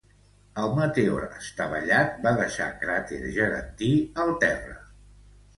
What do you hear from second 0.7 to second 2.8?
meteor estavellat va deixar